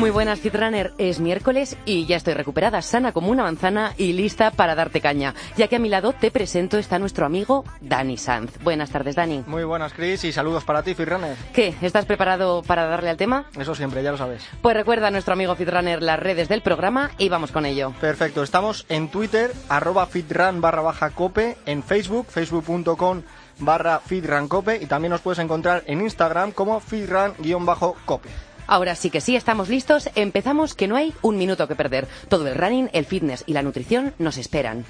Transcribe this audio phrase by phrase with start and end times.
[0.00, 0.94] Muy buenas, Fitrunner.
[0.96, 5.34] Es miércoles y ya estoy recuperada, sana como una manzana y lista para darte caña.
[5.58, 8.58] Ya que a mi lado te presento está nuestro amigo Dani Sanz.
[8.62, 9.44] Buenas tardes, Dani.
[9.46, 11.36] Muy buenas, Chris, y saludos para ti, Fitrunner.
[11.52, 11.74] ¿Qué?
[11.82, 13.44] ¿Estás preparado para darle al tema?
[13.58, 14.48] Eso siempre, ya lo sabes.
[14.62, 17.92] Pues recuerda a nuestro amigo Fitrunner las redes del programa y vamos con ello.
[18.00, 23.20] Perfecto, estamos en Twitter, arroba fitrun barra baja cope, en Facebook, facebook.com
[23.58, 28.30] barra fitruncope y también nos puedes encontrar en Instagram como fitrun-cope.
[28.70, 30.08] Ahora sí que sí, estamos listos.
[30.14, 32.06] Empezamos que no hay un minuto que perder.
[32.28, 34.84] Todo el running, el fitness y la nutrición nos esperan.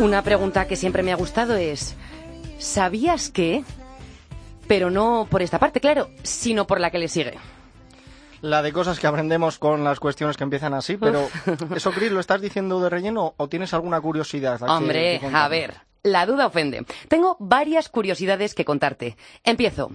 [0.00, 1.96] Una pregunta que siempre me ha gustado es,
[2.58, 3.64] ¿sabías que?
[4.68, 7.38] Pero no por esta parte, claro, sino por la que le sigue.
[8.42, 11.26] La de cosas que aprendemos con las cuestiones que empiezan así, pero
[11.74, 14.60] ¿eso, Chris, lo estás diciendo de relleno o tienes alguna curiosidad?
[14.68, 16.84] Hombre, que a ver, la duda ofende.
[17.08, 19.16] Tengo varias curiosidades que contarte.
[19.44, 19.92] Empiezo.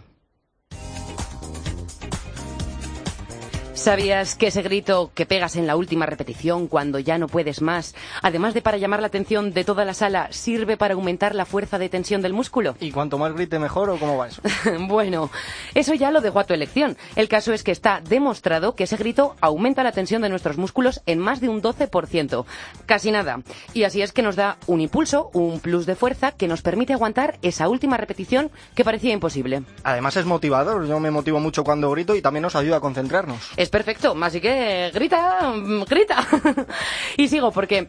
[3.78, 7.94] ¿Sabías que ese grito que pegas en la última repetición cuando ya no puedes más,
[8.24, 11.78] además de para llamar la atención de toda la sala, sirve para aumentar la fuerza
[11.78, 12.76] de tensión del músculo?
[12.80, 14.42] ¿Y cuanto más grite mejor o cómo va eso?
[14.88, 15.30] bueno,
[15.76, 16.98] eso ya lo dejo a tu elección.
[17.16, 21.02] El caso es que está demostrado que ese grito aumenta la tensión de nuestros músculos
[21.06, 22.46] en más de un 12%.
[22.88, 23.42] Casi nada.
[23.76, 26.94] Y así es que nos da un impulso, un plus de fuerza que nos permite
[26.94, 29.62] aguantar esa última repetición que parecía imposible.
[29.84, 33.52] Además es motivador, yo me motivo mucho cuando grito y también nos ayuda a concentrarnos.
[33.56, 36.28] Es perfecto, así que grita, mm, grita.
[37.18, 37.88] y sigo porque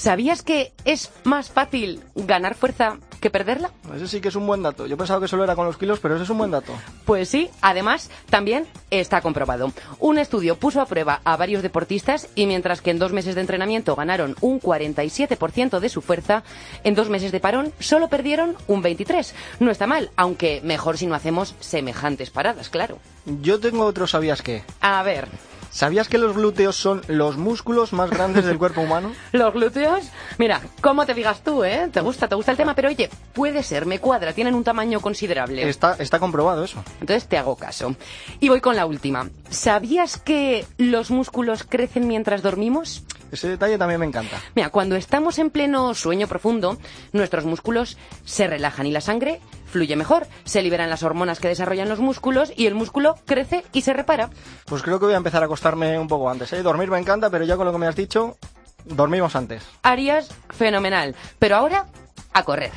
[0.00, 3.70] ¿sabías que es más fácil ganar fuerza que perderla?
[3.94, 4.86] Ese sí que es un buen dato.
[4.86, 6.72] Yo pensaba que solo era con los kilos, pero ese es un buen dato.
[7.04, 9.72] Pues sí, además también está comprobado.
[9.98, 13.42] Un estudio puso a prueba a varios deportistas y mientras que en dos meses de
[13.42, 16.44] entrenamiento ganaron un 47% de su fuerza,
[16.82, 19.34] en dos meses de parón solo perdieron un 23%.
[19.58, 22.98] No está mal, aunque mejor si no hacemos semejantes paradas, claro.
[23.42, 24.62] Yo tengo otro sabías qué.
[24.80, 25.28] A ver,
[25.70, 29.12] ¿Sabías que los glúteos son los músculos más grandes del cuerpo humano?
[29.32, 30.04] los glúteos,
[30.36, 31.88] mira, cómo te digas tú, ¿eh?
[31.92, 35.00] Te gusta, te gusta el tema, pero oye, puede ser, me cuadra, tienen un tamaño
[35.00, 35.68] considerable.
[35.68, 36.82] Está, está comprobado eso.
[37.00, 37.94] Entonces te hago caso.
[38.40, 39.30] Y voy con la última.
[39.48, 43.04] ¿Sabías que los músculos crecen mientras dormimos?
[43.30, 44.40] Ese detalle también me encanta.
[44.54, 46.78] Mira, cuando estamos en pleno sueño profundo,
[47.12, 51.88] nuestros músculos se relajan y la sangre fluye mejor, se liberan las hormonas que desarrollan
[51.88, 54.30] los músculos y el músculo crece y se repara.
[54.66, 56.52] Pues creo que voy a empezar a acostarme un poco antes.
[56.52, 56.62] ¿eh?
[56.62, 58.36] Dormir me encanta, pero ya con lo que me has dicho,
[58.84, 59.64] dormimos antes.
[59.82, 61.14] Harías fenomenal.
[61.38, 61.86] Pero ahora,
[62.32, 62.72] a correr.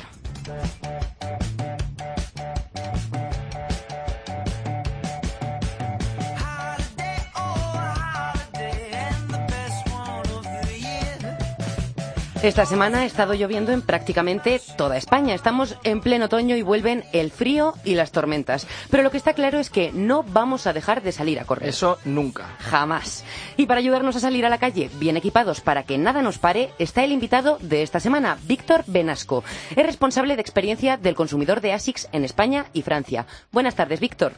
[12.44, 15.34] Esta semana ha estado lloviendo en prácticamente toda España.
[15.34, 18.66] Estamos en pleno otoño y vuelven el frío y las tormentas.
[18.90, 21.70] Pero lo que está claro es que no vamos a dejar de salir a correr.
[21.70, 22.44] Eso nunca.
[22.58, 23.24] Jamás.
[23.56, 26.68] Y para ayudarnos a salir a la calle bien equipados para que nada nos pare,
[26.78, 29.42] está el invitado de esta semana, Víctor Benasco.
[29.74, 33.24] Es responsable de experiencia del consumidor de ASICS en España y Francia.
[33.52, 34.34] Buenas tardes, Víctor.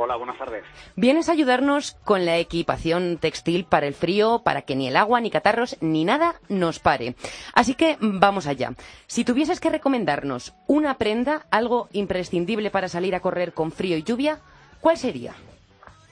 [0.00, 0.62] Hola, buenas tardes.
[0.94, 5.20] Vienes a ayudarnos con la equipación textil para el frío, para que ni el agua,
[5.20, 7.16] ni catarros, ni nada nos pare.
[7.52, 8.74] Así que vamos allá.
[9.08, 14.04] Si tuvieses que recomendarnos una prenda, algo imprescindible para salir a correr con frío y
[14.04, 14.38] lluvia,
[14.80, 15.34] ¿cuál sería?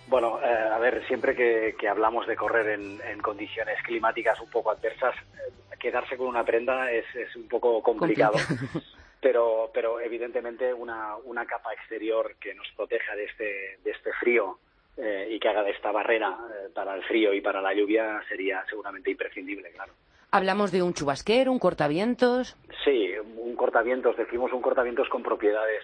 [0.08, 4.50] Bueno, eh, a ver, siempre que, que hablamos de correr en, en condiciones climáticas un
[4.50, 8.34] poco adversas, eh, quedarse con una prenda es, es un poco complicado.
[9.26, 14.60] Pero, pero evidentemente una, una capa exterior que nos proteja de este, de este frío
[14.96, 18.22] eh, y que haga de esta barrera eh, para el frío y para la lluvia
[18.28, 19.92] sería seguramente imprescindible, claro.
[20.30, 22.56] Hablamos de un chubasquero, un cortavientos.
[22.84, 25.82] Sí, un cortavientos, decimos un cortavientos con propiedades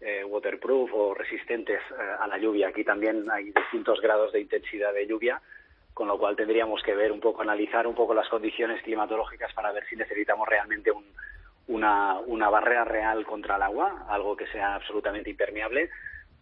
[0.00, 1.82] eh, waterproof o resistentes
[2.18, 2.68] a la lluvia.
[2.68, 5.42] Aquí también hay distintos grados de intensidad de lluvia,
[5.92, 9.72] con lo cual tendríamos que ver un poco, analizar un poco las condiciones climatológicas para
[9.72, 11.04] ver si necesitamos realmente un,
[11.68, 15.90] una, una barrera real contra el agua, algo que sea absolutamente impermeable,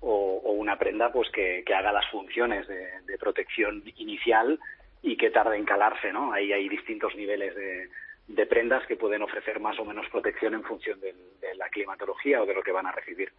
[0.00, 4.58] o, o una prenda pues que, que haga las funciones de, de protección inicial
[5.02, 6.32] y que tarde en calarse, ¿no?
[6.32, 7.88] Ahí hay distintos niveles de,
[8.28, 12.42] de prendas que pueden ofrecer más o menos protección en función del- de la climatología
[12.42, 13.32] o de lo que van a recibir.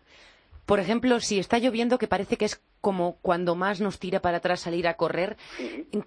[0.65, 4.37] Por ejemplo, si está lloviendo, que parece que es como cuando más nos tira para
[4.37, 5.37] atrás salir a correr,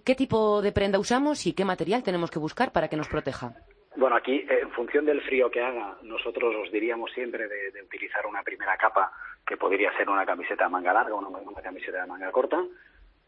[0.04, 3.54] ¿qué tipo de prenda usamos y qué material tenemos que buscar para que nos proteja?
[3.96, 8.24] Bueno, aquí, eh, en función del frío que haga, nosotros os diríamos siempre de, utilizar
[8.26, 9.12] una primera capa
[9.44, 12.64] que podría ser una camiseta de manga larga o una, una camiseta de manga corta.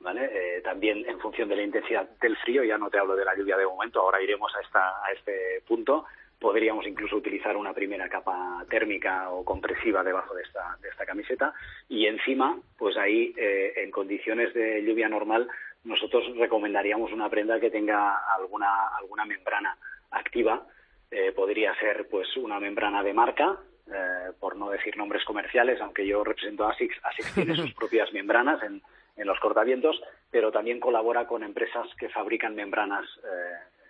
[0.00, 0.30] ¿Vale?
[0.32, 3.36] Eh, también en función de la intensidad del frío, ya no te hablo de la
[3.36, 6.06] lluvia de momento, ahora iremos a, esta, a este punto,
[6.40, 11.54] podríamos incluso utilizar una primera capa térmica o compresiva debajo de esta, de esta camiseta
[11.88, 15.48] y encima, pues ahí eh, en condiciones de lluvia normal
[15.84, 19.78] nosotros recomendaríamos una prenda que tenga alguna, alguna membrana
[20.12, 20.66] activa,
[21.10, 26.06] eh, podría ser pues una membrana de marca, eh, por no decir nombres comerciales, aunque
[26.06, 28.82] yo represento a ASICS, ASICS tiene sus propias membranas en,
[29.16, 30.00] en los cortavientos,
[30.30, 33.04] pero también colabora con empresas que fabrican membranas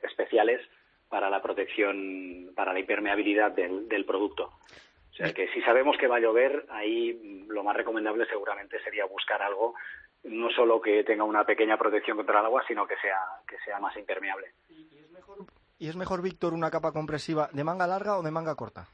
[0.02, 0.60] especiales
[1.08, 4.50] para la protección, para la impermeabilidad del, del producto.
[5.10, 9.04] O sea que si sabemos que va a llover, ahí lo más recomendable seguramente sería
[9.04, 9.74] buscar algo
[10.24, 13.78] no solo que tenga una pequeña protección contra el agua, sino que sea, que sea
[13.80, 14.52] más impermeable.
[14.68, 15.38] ¿Y es mejor,
[15.82, 18.86] ¿y es mejor Víctor, una capa compresiva de manga larga o de manga corta?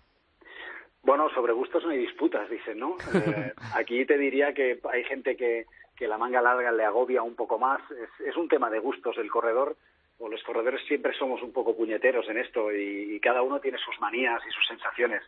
[1.02, 2.96] Bueno, sobre gustos no hay disputas, dicen, ¿no?
[3.14, 7.34] Eh, aquí te diría que hay gente que, que la manga larga le agobia un
[7.34, 7.82] poco más.
[7.90, 9.18] Es, es un tema de gustos.
[9.18, 9.76] El corredor
[10.18, 13.76] o los corredores siempre somos un poco puñeteros en esto y, y, cada uno tiene
[13.76, 15.22] sus manías y sus sensaciones.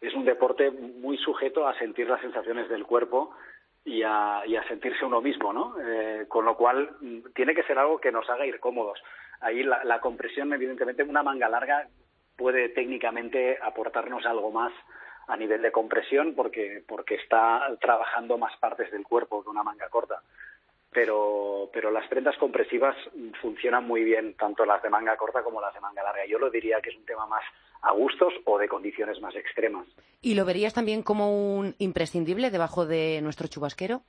[0.00, 3.34] Es un deporte muy sujeto a sentir las sensaciones del cuerpo
[3.84, 5.74] y a, y a sentirse uno mismo, ¿no?
[5.80, 6.96] Eh, con lo cual
[7.34, 8.98] tiene que ser algo que nos haga ir cómodos.
[9.40, 11.86] Ahí la, la compresión, evidentemente, una manga larga
[12.36, 14.72] puede técnicamente aportarnos algo más
[15.26, 19.88] a nivel de compresión porque, porque está trabajando más partes del cuerpo que una manga
[19.88, 20.20] corta
[20.94, 22.96] pero, pero las prendas compresivas
[23.42, 26.24] funcionan muy bien, tanto las de manga corta como las de manga larga.
[26.24, 27.42] Yo lo diría que es un tema más
[27.84, 29.86] a gustos o de condiciones más extremas.
[30.22, 34.02] ¿Y lo verías también como un imprescindible debajo de nuestro chubasquero?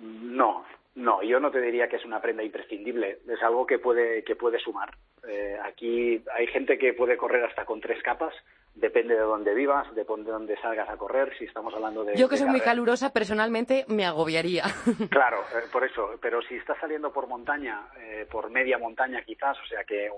[0.00, 0.64] No,
[0.94, 4.36] no, yo no te diría que es una prenda imprescindible, es algo que puede, que
[4.36, 4.94] puede sumar.
[5.26, 8.34] Eh, aquí hay gente que puede correr hasta con tres capas,
[8.74, 12.16] depende de dónde vivas, depende de dónde salgas a correr, si estamos hablando de...
[12.16, 14.64] Yo que de soy muy calurosa, personalmente me agobiaría.
[15.10, 19.58] Claro, eh, por eso, pero si estás saliendo por montaña, eh, por media montaña quizás,
[19.60, 20.10] o sea que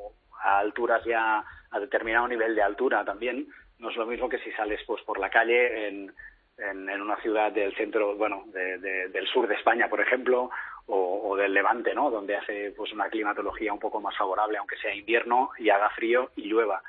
[0.42, 3.48] a alturas ya, a determinado nivel de altura también,
[3.78, 6.12] no es lo mismo que si sales pues por la calle en,
[6.58, 10.50] en, en una ciudad del centro, bueno, de, de, del sur de España, por ejemplo,
[10.86, 12.10] o, o, del Levante, ¿no?
[12.10, 16.30] Donde hace pues una climatología un poco más favorable, aunque sea invierno y haga frío
[16.36, 16.82] y llueva.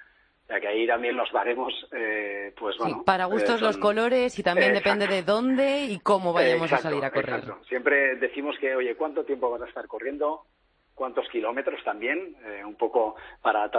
[0.44, 2.98] O sea que ahí también los baremos, eh, pues bueno.
[2.98, 3.68] Sí, para gustos eh, son...
[3.68, 4.90] los colores y también Exacto.
[5.00, 7.40] depende de dónde y cómo vayamos exacto, a salir a correr.
[7.40, 7.66] Exacto.
[7.66, 10.44] Siempre decimos que, oye, ¿cuánto tiempo vas a estar corriendo?
[10.96, 12.36] ¿Cuántos kilómetros también?
[12.46, 13.70] Eh, un poco para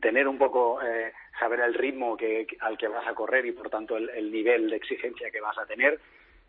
[0.00, 3.68] tener un poco, eh, saber el ritmo que, al que vas a correr y por
[3.68, 6.00] tanto el, el nivel de exigencia que vas a tener.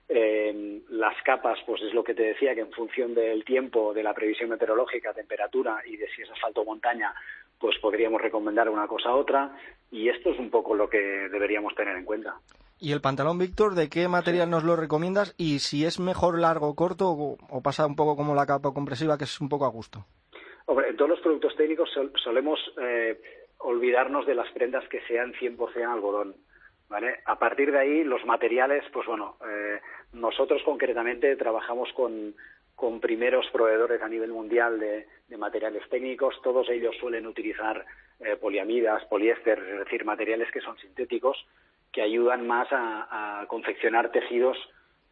[0.07, 4.03] Eh, las capas, pues es lo que te decía, que en función del tiempo, de
[4.03, 7.13] la previsión meteorológica, temperatura y de si es asfalto o montaña,
[7.59, 9.57] pues podríamos recomendar una cosa a otra.
[9.91, 12.35] Y esto es un poco lo que deberíamos tener en cuenta.
[12.79, 15.33] ¿Y el pantalón, Víctor, de qué material nos lo recomiendas?
[15.37, 18.73] Y si es mejor largo o corto, o, o, pasa un poco como la capa
[18.73, 20.05] compresiva, que es un poco a gusto.
[20.65, 23.21] Hombre, en todos los productos técnicos sol solemos eh,
[23.59, 26.35] olvidarnos de las prendas que sean 100% algodón.
[26.87, 27.21] ¿Vale?
[27.25, 29.79] A partir de ahí, los materiales, pues bueno, eh,
[30.13, 32.35] nosotros concretamente trabajamos con,
[32.75, 36.39] con primeros proveedores a nivel mundial de, de, materiales técnicos.
[36.43, 37.83] Todos ellos suelen utilizar
[38.19, 41.47] eh, poliamidas, poliéster, es decir, materiales que son sintéticos,
[41.91, 44.57] que ayudan más a, a confeccionar tejidos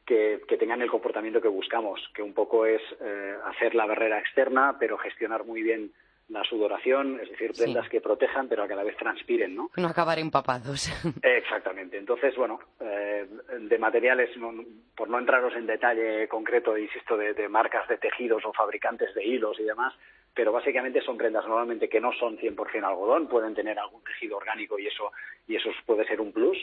[0.06, 4.20] que, que, tengan el comportamiento que buscamos, que un poco es eh, hacer la barrera
[4.20, 5.92] externa, pero gestionar muy bien
[6.30, 7.92] la sudoración, es decir, prendas sí.
[7.92, 9.70] que protejan pero que a la vez transpiren, ¿no?
[9.76, 10.90] No acabar empapados.
[11.22, 11.98] Exactamente.
[11.98, 13.28] Entonces, bueno, eh,
[13.60, 14.52] de materiales, no,
[14.96, 19.26] por no entraros en detalle concreto, insisto, de, de, marcas de tejidos o fabricantes de
[19.26, 19.94] hilos y demás,
[20.34, 24.80] pero básicamente son prendas normalmente que no son 100% algodón, pueden tener algún tejido orgánico
[24.80, 25.12] y eso,
[25.48, 26.58] y eso puede ser un plus,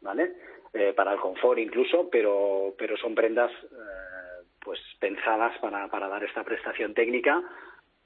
[0.00, 0.32] ¿vale?
[0.72, 6.22] Eh, para el confort incluso, pero, pero son prendas eh, pues pensadas para, para dar
[6.24, 7.42] esta prestación técnica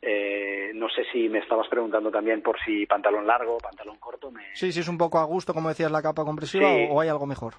[0.07, 4.31] eh, no sé si me estabas preguntando también por si pantalón largo, pantalón corto.
[4.31, 4.55] Me...
[4.55, 6.87] Sí, sí, es un poco a gusto, como decías, la capa compresiva sí.
[6.91, 7.55] o, o, hay algo mejor.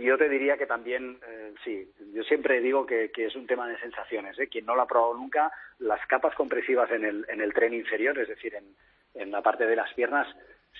[0.00, 3.78] Yo te diría que también, eh, sí, yo siempre digo que, es un tema de
[3.78, 4.38] sensaciones.
[4.38, 4.48] ¿eh?
[4.48, 8.18] Quien no lo ha probado nunca, las capas compresivas en el, en el tren inferior,
[8.18, 8.64] es decir, en,
[9.14, 10.26] en la parte de las piernas,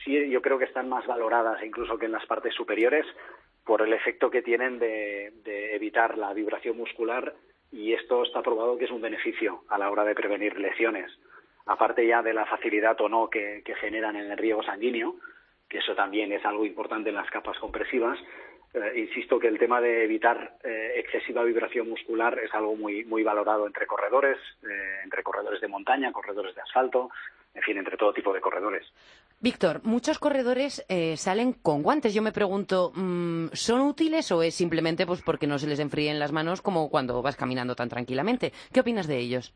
[0.05, 3.07] sí yo creo que están más valoradas incluso que en las partes superiores
[3.65, 7.35] por el efecto que tienen de, de evitar la vibración muscular
[7.73, 11.11] y esto está probado que es un beneficio a la hora de prevenir lesiones.
[11.67, 15.17] Aparte ya de la facilidad o no que, que generan en el riego sanguíneo,
[15.69, 18.19] que eso también es algo importante en las capas compresivas,
[18.75, 23.23] eh, insisto que el tema de evitar eh, excesiva vibración muscular es algo muy, muy
[23.23, 27.09] valorado entre corredores, eh, entre corredores de montaña, corredores de asfalto,
[27.55, 28.85] en fin, entre todo tipo de corredores.
[29.39, 30.85] Víctor, muchos corredores
[31.17, 32.15] salen con guantes.
[32.15, 36.19] Yo me pregunto, mm, ¿son útiles o es simplemente pues porque no se les enfríen
[36.19, 38.53] las manos como cuando vas caminando tan tranquilamente?
[38.73, 39.55] ¿Qué opinas de ellos?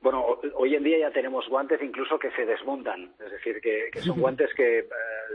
[0.00, 4.20] Bueno, hoy en día ya tenemos guantes incluso que se desmontan, es decir, que, son
[4.20, 4.88] guantes que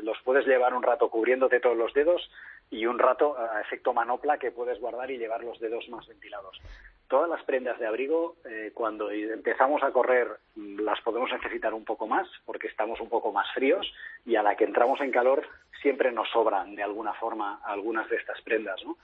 [0.03, 2.31] los puedes llevar un rato cubriéndote todos los dedos
[2.71, 6.61] y un rato a efecto manopla que puedes guardar y llevar los dedos más ventilados.
[7.09, 11.83] Todas las prendas de abrigo, eh, cuando empezamos a correr, mm, las podemos necesitar un
[11.83, 13.85] poco más porque estamos un poco más fríos
[14.25, 15.45] y a la que entramos en calor
[15.81, 18.97] siempre nos sobran de alguna forma algunas de estas prendas, ¿no?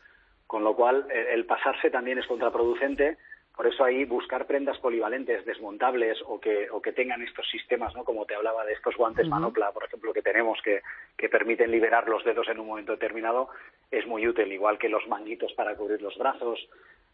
[0.47, 3.17] Con lo cual, el pasarse también es contraproducente
[3.59, 8.05] por eso ahí buscar prendas polivalentes, desmontables o que, o que tengan estos sistemas, ¿no?
[8.05, 10.79] como te hablaba de estos guantes manopla, por ejemplo, que tenemos que,
[11.17, 13.49] que permiten liberar los dedos en un momento determinado,
[13.91, 16.57] es muy útil, igual que los manguitos para cubrir los brazos.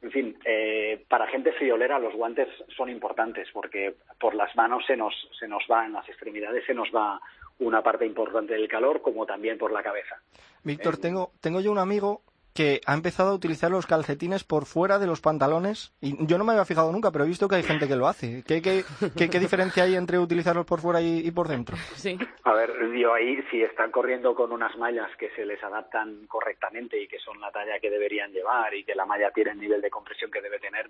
[0.03, 4.95] En fin, eh, para gente friolera los guantes son importantes porque por las manos se
[4.95, 7.19] nos, se nos va, en las extremidades se nos va
[7.57, 10.21] una parte importante del calor, como también por la cabeza.
[10.63, 12.21] Víctor, eh, tengo, tengo yo un amigo
[12.55, 15.93] que ha empezado a utilizar los calcetines por fuera de los pantalones.
[15.99, 18.07] Y yo no me había fijado nunca, pero he visto que hay gente que lo
[18.07, 18.43] hace.
[18.47, 21.75] ¿Qué, qué, qué, diferencia hay entre utilizarlos por fuera y, por dentro?
[21.95, 22.17] Sí.
[22.45, 26.97] A ver, yo ahí, si están corriendo con unas mallas que se les adaptan correctamente
[26.97, 29.81] y que son la talla que deberían llevar y que la malla tiene el nivel
[29.81, 30.89] de compresión que debe tener,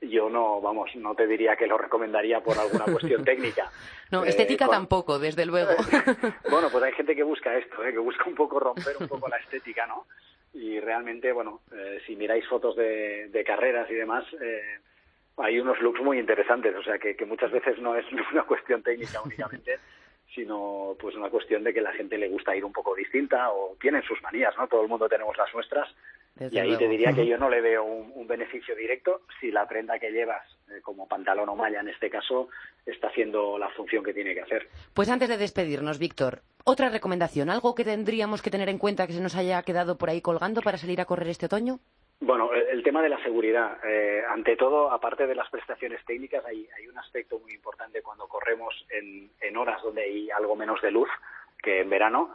[0.00, 3.70] yo no, vamos, no te diría que lo recomendaría por alguna cuestión técnica.
[4.10, 5.72] No, estética eh, tampoco, desde luego.
[6.50, 7.92] bueno, pues hay gente que busca esto, ¿eh?
[7.92, 10.06] que busca un poco romper un poco la estética, ¿no?
[10.54, 14.78] Y realmente, bueno, eh, si miráis fotos de, carreras y demás, eh,
[15.38, 19.22] hay unos looks muy interesantes, o sea que, muchas veces no es una cuestión técnica
[19.22, 19.78] únicamente,
[20.34, 23.76] sino pues una cuestión de que la gente le gusta ir un poco distinta o
[23.80, 24.66] tienen sus manías, ¿no?
[24.66, 25.88] Todo el mundo tenemos las nuestras
[26.38, 29.98] y ahí te diría que yo no le veo un, beneficio directo si la prenda
[29.98, 32.48] que llevas, eh, como pantalón o malla en este caso,
[32.86, 34.68] está haciendo la función que tiene que hacer.
[34.94, 39.12] Pues antes de despedirnos, Víctor, otra recomendación, algo que tendríamos que tener en cuenta que
[39.12, 41.78] se nos haya quedado por ahí colgando para salir a correr este otoño.
[42.20, 43.78] Bueno, el, tema de la seguridad.
[43.84, 48.86] Eh, ante todo, aparte de las prestaciones técnicas, hay, un aspecto muy importante cuando corremos
[48.90, 51.08] en, en horas donde hay algo menos de luz
[51.62, 52.32] que en verano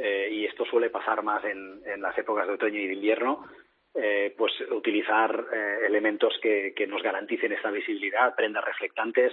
[0.00, 3.44] eh, y esto suele pasar más en, las épocas de otoño y de invierno,
[3.92, 9.32] eh, pues utilizar eh, elementos que, nos garanticen esta visibilidad, prendas reflectantes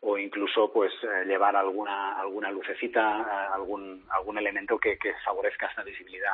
[0.00, 0.92] o incluso pues
[1.26, 6.32] llevar alguna alguna lucecita, algún algún elemento que, favorezca esta visibilidad.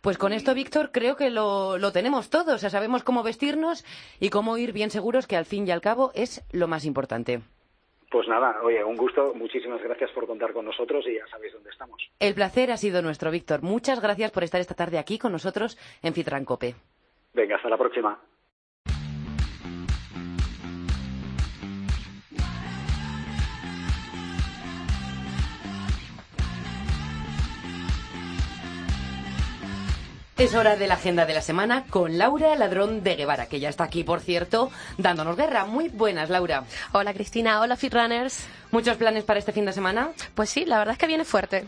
[0.00, 2.54] Pues con esto, Víctor, creo que lo, lo tenemos todos.
[2.54, 3.84] O sea, sabemos cómo vestirnos
[4.18, 7.42] y cómo ir bien seguros, que al fin y al cabo es lo más importante.
[8.12, 9.32] Pues nada, oye, un gusto.
[9.34, 11.96] Muchísimas gracias por contar con nosotros y ya sabéis dónde estamos.
[12.20, 13.62] El placer ha sido nuestro, Víctor.
[13.62, 16.74] Muchas gracias por estar esta tarde aquí con nosotros en Fitrancope.
[17.32, 18.20] Venga, hasta la próxima.
[30.42, 33.68] Es hora de la agenda de la semana con Laura Ladrón de Guevara, que ya
[33.68, 35.66] está aquí, por cierto, dándonos guerra.
[35.66, 36.64] Muy buenas, Laura.
[36.90, 37.60] Hola, Cristina.
[37.60, 38.44] Hola, Fitrunners.
[38.72, 40.10] ¿Muchos planes para este fin de semana?
[40.34, 41.64] Pues sí, la verdad es que viene fuerte.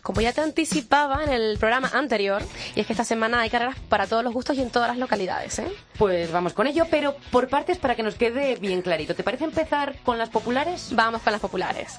[0.00, 2.40] Como ya te anticipaba en el programa anterior,
[2.74, 4.96] y es que esta semana hay carreras para todos los gustos y en todas las
[4.96, 5.70] localidades, ¿eh?
[5.98, 9.14] Pues vamos con ello, pero por partes para que nos quede bien clarito.
[9.14, 10.88] ¿Te parece empezar con las populares?
[10.92, 11.98] Vamos con las populares.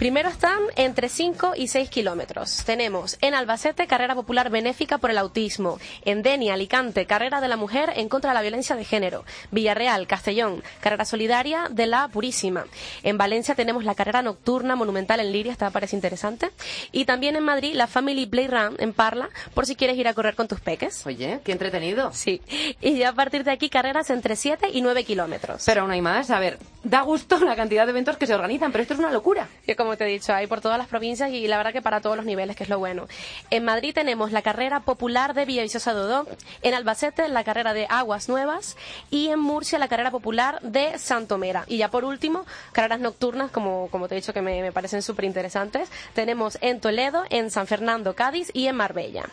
[0.00, 2.64] Primero están entre 5 y 6 kilómetros.
[2.64, 5.78] Tenemos en Albacete carrera popular benéfica por el autismo.
[6.06, 9.26] En Deni, Alicante, carrera de la mujer en contra de la violencia de género.
[9.50, 12.64] Villarreal, Castellón, carrera solidaria de la Purísima.
[13.02, 16.50] En Valencia tenemos la carrera nocturna monumental en Liria, esta parece interesante.
[16.92, 20.14] Y también en Madrid la Family Play Run en Parla, por si quieres ir a
[20.14, 21.06] correr con tus peques.
[21.06, 22.10] Oye, qué entretenido.
[22.14, 22.40] Sí.
[22.80, 25.62] Y ya a partir de aquí carreras entre 7 y 9 kilómetros.
[25.66, 26.30] Pero aún hay más.
[26.30, 29.10] A ver, da gusto la cantidad de eventos que se organizan, pero esto es una
[29.10, 29.46] locura
[29.80, 32.16] como te he dicho, hay por todas las provincias y la verdad que para todos
[32.16, 33.08] los niveles, que es lo bueno.
[33.50, 36.26] En Madrid tenemos la carrera popular de Villaviciosa Dodó,
[36.62, 38.76] en Albacete la carrera de Aguas Nuevas
[39.10, 41.64] y en Murcia la carrera popular de Santomera.
[41.66, 45.02] Y ya por último, carreras nocturnas, como, como te he dicho que me, me parecen
[45.02, 49.24] súper interesantes, tenemos en Toledo, en San Fernando, Cádiz y en Marbella.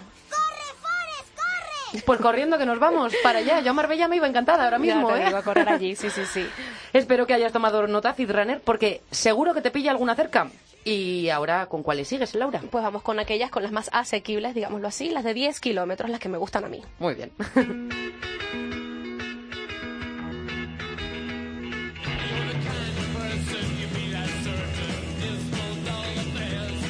[2.06, 3.60] Pues corriendo que nos vamos para allá.
[3.62, 5.26] Yo a Marbella me iba encantada ahora mismo, ¿eh?
[5.26, 6.48] a correr allí, sí, sí, sí.
[6.94, 10.50] Espero que hayas tomado nota, Runner, porque seguro que te pilla alguna cerca.
[10.84, 12.62] Y ahora, ¿con cuáles sigues, Laura?
[12.72, 16.20] Pues vamos con aquellas, con las más asequibles, digámoslo así, las de 10 kilómetros, las
[16.20, 16.82] que me gustan a mí.
[17.00, 17.32] Muy bien.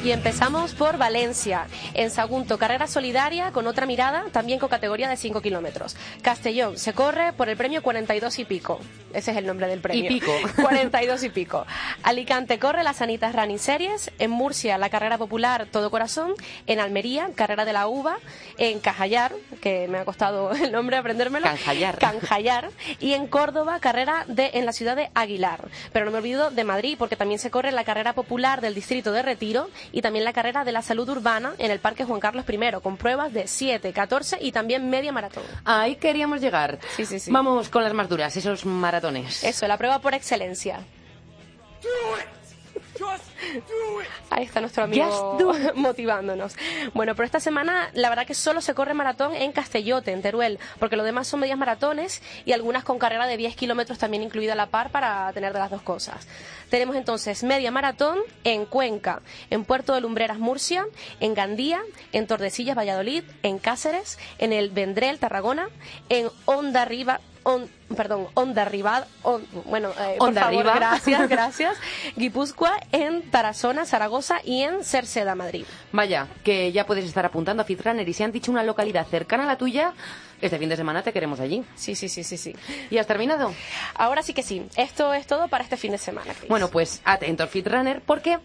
[0.08, 1.66] Y empezamos por Valencia.
[1.92, 5.96] En Sagunto, carrera solidaria con otra mirada, también con categoría de 5 kilómetros.
[6.22, 8.80] Castellón, se corre por el premio 42 y pico.
[9.12, 10.04] Ese es el nombre del premio.
[10.04, 10.32] Y pico.
[10.62, 11.66] 42 y pico.
[12.04, 14.10] Alicante corre las Sanitas Running Series.
[14.18, 16.32] En Murcia, la carrera popular Todo Corazón.
[16.66, 18.16] En Almería, carrera de la uva.
[18.56, 21.44] En Cajayar, que me ha costado el nombre aprendérmelo.
[21.44, 21.98] Canjallar.
[21.98, 22.70] Canjallar.
[22.98, 25.68] Y en Córdoba, carrera de, en la ciudad de Aguilar.
[25.92, 29.12] Pero no me olvido de Madrid, porque también se corre la carrera popular del distrito
[29.12, 32.44] de Retiro y también la carrera de la salud urbana en el Parque Juan Carlos
[32.48, 35.42] I, con pruebas de 7, 14 y también media maratón.
[35.64, 36.78] Ahí queríamos llegar.
[36.96, 37.30] Sí, sí, sí.
[37.30, 39.44] Vamos con las más duras, esos maratones.
[39.44, 40.80] Eso, la prueba por excelencia.
[44.30, 45.38] Ahí está nuestro amigo
[45.74, 46.56] motivándonos.
[46.94, 50.58] Bueno, pero esta semana la verdad que solo se corre maratón en Castellote, en Teruel,
[50.78, 54.52] porque lo demás son medias maratones y algunas con carrera de 10 kilómetros también incluida
[54.52, 56.26] a la par para tener de las dos cosas.
[56.70, 60.86] Tenemos entonces media maratón en Cuenca, en Puerto de Lumbreras, Murcia,
[61.20, 61.80] en Gandía,
[62.12, 65.68] en Tordesillas, Valladolid, en Cáceres, en el Vendrell, Tarragona,
[66.08, 70.74] en Onda Riva, on- perdón, Onda Riva, on- bueno, eh, por Onda favor, Riva.
[70.74, 71.76] gracias, gracias,
[72.16, 75.64] Guipúzcoa, en Tarazona, Zaragoza y en Cerceda, Madrid.
[75.92, 79.44] Vaya, que ya puedes estar apuntando a Fitrunner y si han dicho una localidad cercana
[79.44, 79.92] a la tuya,
[80.40, 81.64] este fin de semana te queremos allí.
[81.74, 82.54] Sí, sí, sí, sí, sí.
[82.90, 83.52] ¿Y has terminado?
[83.94, 86.34] Ahora sí que sí, esto es todo para este fin de semana.
[86.34, 86.48] Cris.
[86.48, 88.38] Bueno, pues atentos Fitrunner porque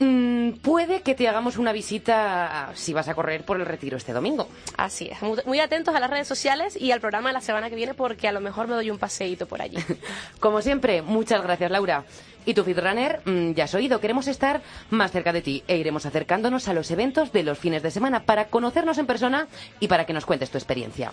[0.00, 4.12] mm, puede que te hagamos una visita si vas a correr por el retiro este
[4.12, 4.48] domingo.
[4.76, 7.70] Así es, muy, muy atentos a las redes sociales y al programa de la semana
[7.70, 9.78] que viene porque a lo mejor me doy un paseíto por allí.
[10.40, 12.04] Como siempre, muchas gracias Laura.
[12.46, 16.06] Y tu Fitrunner, mm, ya has oído, queremos estar más cerca de ti e iremos
[16.06, 19.46] acercándonos a los eventos de los fines de semana para conocernos en persona
[19.78, 21.12] y para que nos cuentes tu experiencia.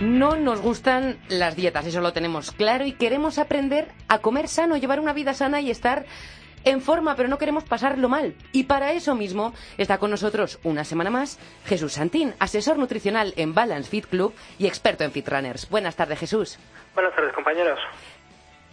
[0.00, 4.76] No nos gustan las dietas, eso lo tenemos claro, y queremos aprender a comer sano,
[4.76, 6.04] llevar una vida sana y estar
[6.64, 8.34] en forma, pero no queremos pasarlo mal.
[8.52, 13.54] Y para eso mismo está con nosotros una semana más Jesús Santín, asesor nutricional en
[13.54, 15.70] Balance Fit Club y experto en Fit Runners.
[15.70, 16.58] Buenas tardes, Jesús.
[16.94, 17.78] Buenas tardes, compañeros.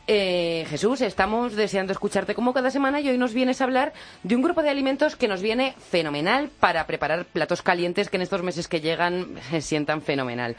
[0.08, 4.36] Eh, Jesús, estamos deseando escucharte como cada semana y hoy nos vienes a hablar de
[4.36, 8.44] un grupo de alimentos que nos viene fenomenal para preparar platos calientes que en estos
[8.44, 10.58] meses que llegan se sientan fenomenal.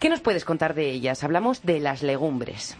[0.00, 1.22] ¿Qué nos puedes contar de ellas?
[1.24, 2.74] Hablamos de las legumbres.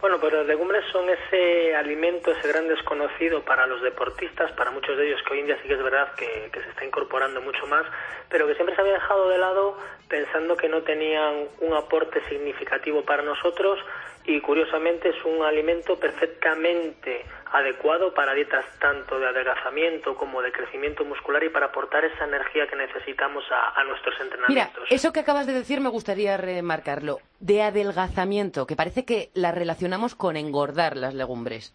[0.00, 4.98] Bueno, pues las legumbres son ese alimento, ese gran desconocido para los deportistas, para muchos
[4.98, 7.40] de ellos que hoy en día sí que es verdad que, que se está incorporando
[7.40, 7.86] mucho más,
[8.28, 9.78] pero que siempre se había dejado de lado
[10.08, 13.78] pensando que no tenían un aporte significativo para nosotros
[14.24, 21.04] y curiosamente es un alimento perfectamente adecuado para dietas tanto de adelgazamiento como de crecimiento
[21.04, 24.84] muscular y para aportar esa energía que necesitamos a, a nuestros Mira, entrenamientos.
[24.90, 27.18] eso que acabas de decir me gustaría remarcarlo.
[27.40, 31.74] De adelgazamiento, que parece que la relacionamos con engordar las legumbres.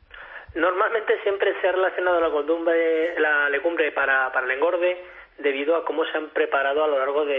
[0.55, 4.97] Normalmente siempre se ha relacionado la legumbre, la legumbre para, para el engorde
[5.39, 7.35] debido a cómo se han preparado a lo largo de,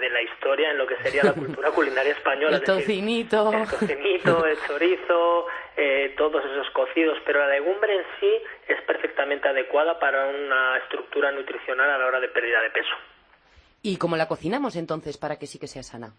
[0.00, 2.56] de la historia en lo que sería la cultura culinaria española.
[2.56, 3.52] El decir, tocinito.
[3.52, 5.46] el tocinito, el chorizo,
[5.76, 11.30] eh, todos esos cocidos, pero la legumbre en sí es perfectamente adecuada para una estructura
[11.30, 12.94] nutricional a la hora de pérdida de peso.
[13.82, 16.10] ¿Y cómo la cocinamos entonces para que sí que sea sana?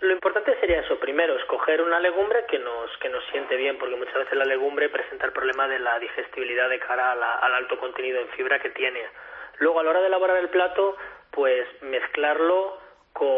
[0.00, 3.96] Lo importante sería eso, primero, escoger una legumbre que nos, que nos siente bien, porque
[3.96, 7.52] muchas veces la legumbre presenta el problema de la digestibilidad de cara a la- al
[7.56, 9.00] alto contenido en fibra que tiene.
[9.58, 10.96] Luego, a la hora de elaborar el plato,
[11.30, 12.78] pues mezclarlo
[13.12, 13.28] con,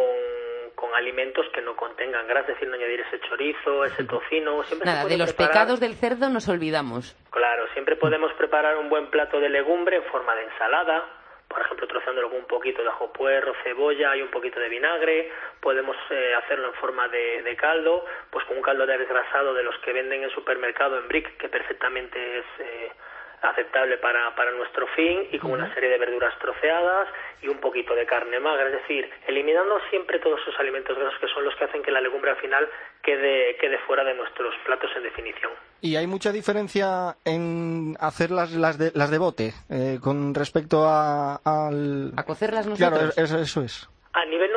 [0.75, 4.63] con alimentos que no contengan grasa, es decir, no añadir ese chorizo, ese tocino.
[4.65, 7.17] Siempre se Nada, puede de los preparar- pecados del cerdo nos olvidamos.
[7.31, 11.05] Claro, siempre podemos preparar un buen plato de legumbre en forma de ensalada,
[11.49, 15.33] por ejemplo, trozándolo con un poquito de ajo puerro, cebolla y un poquito de vinagre.
[15.61, 19.65] Podemos eh, hacerlo en forma de, de caldo, pues con un caldo de desgrasado de
[19.65, 22.93] los que venden en supermercado en brick, que perfectamente es eh,
[23.43, 27.09] aceptable para, para nuestro fin, y con una serie de verduras troceadas
[27.43, 28.67] y un poquito de carne magra.
[28.67, 32.01] Es decir, eliminando siempre todos esos alimentos grasos que son los que hacen que la
[32.01, 32.69] legumbre al final
[33.03, 35.53] quede, quede fuera de nuestros platos en definición.
[35.81, 40.85] ¿Y hay mucha diferencia en hacer las, las, de, las de bote eh, con respecto
[40.87, 42.13] a, al...
[42.17, 43.15] A cocerlas nosotros.
[43.15, 43.89] Claro, es- eso es.
[44.13, 44.53] A nivel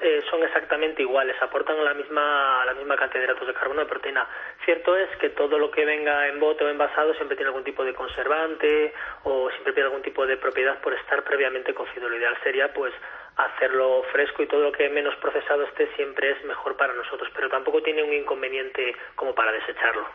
[0.00, 3.86] eh, son exactamente iguales, aportan la misma, la misma cantidad de hidratos de carbono y
[3.86, 4.26] proteína.
[4.64, 7.84] Cierto es que todo lo que venga en bote o envasado siempre tiene algún tipo
[7.84, 8.92] de conservante
[9.24, 12.08] o siempre pierde algún tipo de propiedad por estar previamente cocido.
[12.08, 12.92] Lo ideal sería pues
[13.36, 17.48] hacerlo fresco y todo lo que menos procesado esté siempre es mejor para nosotros, pero
[17.48, 20.06] tampoco tiene un inconveniente como para desecharlo.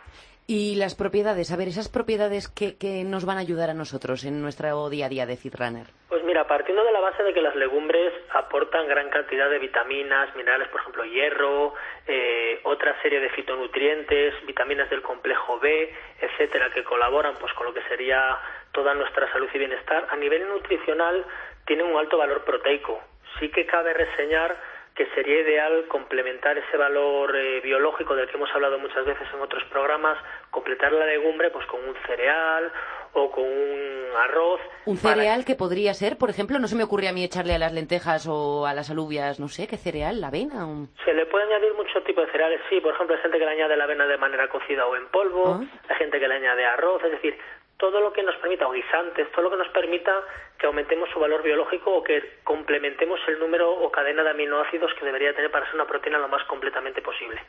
[0.51, 4.25] Y las propiedades, a ver, esas propiedades que, que nos van a ayudar a nosotros
[4.25, 5.85] en nuestro día a día de Runner.
[6.07, 10.35] Pues mira, partiendo de la base de que las legumbres aportan gran cantidad de vitaminas,
[10.35, 11.75] minerales, por ejemplo, hierro,
[12.07, 17.73] eh, otra serie de fitonutrientes, vitaminas del complejo B, etcétera, que colaboran pues con lo
[17.75, 18.35] que sería
[18.71, 21.27] toda nuestra salud y bienestar, a nivel nutricional
[21.67, 22.99] tienen un alto valor proteico.
[23.39, 24.57] Sí que cabe reseñar
[24.99, 29.39] que sería ideal complementar ese valor eh, biológico del que hemos hablado muchas veces en
[29.39, 30.17] otros programas,
[30.51, 32.69] completar la legumbre pues con un cereal
[33.13, 34.59] o con un arroz.
[34.85, 37.59] Un cereal que podría ser, por ejemplo, no se me ocurre a mí echarle a
[37.59, 40.19] las lentejas o a las alubias, no sé, ¿qué cereal?
[40.19, 40.67] ¿La avena?
[41.05, 42.81] Se le puede añadir mucho tipo de cereales, sí.
[42.81, 45.61] Por ejemplo, hay gente que le añade la avena de manera cocida o en polvo,
[45.61, 45.79] ah.
[45.87, 47.37] hay gente que le añade arroz, es decir,
[47.79, 50.21] todo lo que nos permita, o guisantes, todo lo que nos permita
[50.59, 55.05] que aumentemos su valor biológico o que complementemos el número o cadena de aminoácidos que
[55.05, 57.41] debería tener para ser una proteína lo más completamente posible.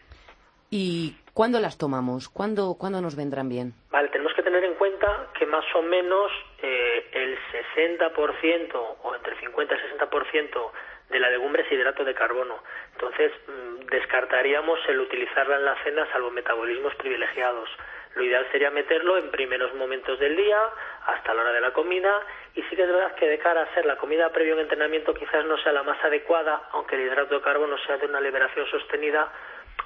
[0.70, 2.28] ¿Y cuándo las tomamos?
[2.28, 3.74] ¿Cuándo, ¿Cuándo nos vendrán bien?
[3.90, 6.30] Vale, tenemos que tener en cuenta que más o menos
[6.62, 7.36] eh, el
[7.98, 10.70] 60% o entre 50 y 60%
[11.10, 12.62] de la legumbre es hidrato de carbono.
[12.92, 17.68] Entonces, mm, descartaríamos el utilizarla en la cena salvo metabolismos privilegiados.
[18.14, 20.58] Lo ideal sería meterlo en primeros momentos del día,
[21.06, 22.12] hasta la hora de la comida,
[22.54, 24.62] y sí que es verdad que de cara a hacer la comida previo a un
[24.62, 28.20] entrenamiento quizás no sea la más adecuada, aunque el hidrato de carbono sea de una
[28.20, 29.30] liberación sostenida,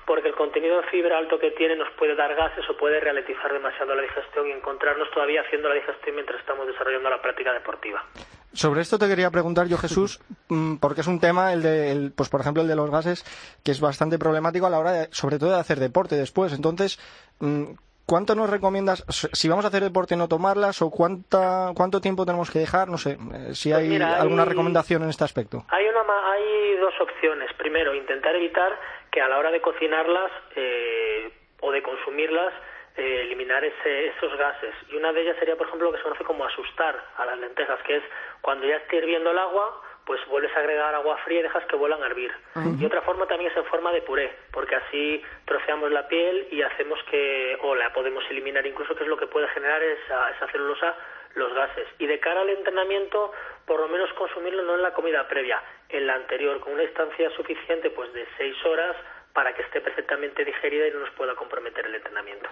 [0.06, 3.52] porque el contenido de fibra alto que tiene nos puede dar gases o puede ralentizar
[3.52, 8.04] demasiado la digestión y encontrarnos todavía haciendo la digestión mientras estamos desarrollando la práctica deportiva.
[8.52, 12.28] Sobre esto te quería preguntar yo, Jesús, mm, porque es un tema, el de, pues
[12.28, 13.24] por ejemplo el de los gases,
[13.64, 16.52] que es bastante problemático a la hora, de, sobre todo de hacer deporte después.
[16.52, 16.98] Entonces,
[17.40, 17.72] mm,
[18.06, 22.50] ¿Cuánto nos recomiendas, si vamos a hacer deporte, no tomarlas o cuánta, cuánto tiempo tenemos
[22.50, 22.88] que dejar?
[22.88, 25.64] No sé, eh, si pues hay alguna recomendación en este aspecto.
[25.70, 27.50] Hay, una, hay dos opciones.
[27.54, 28.78] Primero, intentar evitar
[29.10, 32.52] que a la hora de cocinarlas eh, o de consumirlas,
[32.96, 34.74] eh, eliminar ese, esos gases.
[34.90, 37.38] Y una de ellas sería, por ejemplo, lo que se conoce como asustar a las
[37.38, 38.02] lentejas, que es
[38.42, 41.76] cuando ya esté hirviendo el agua, pues vuelves a agregar agua fría y dejas que
[41.76, 42.32] vuelan a hervir.
[42.78, 46.62] Y otra forma también es en forma de puré, porque así troceamos la piel y
[46.62, 50.46] hacemos que, o la podemos eliminar incluso, que es lo que puede generar esa, esa
[50.52, 50.94] celulosa,
[51.34, 51.86] los gases.
[51.98, 53.32] Y de cara al entrenamiento,
[53.66, 57.30] por lo menos consumirlo no en la comida previa, en la anterior, con una distancia
[57.30, 58.96] suficiente pues de seis horas
[59.32, 62.48] para que esté perfectamente digerida y no nos pueda comprometer el entrenamiento.